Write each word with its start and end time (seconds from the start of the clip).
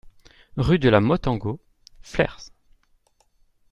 Rue 0.57 0.79
de 0.79 0.89
la 0.89 0.99
Motte 0.99 1.27
Ango, 1.27 1.59
Flers 2.01 2.49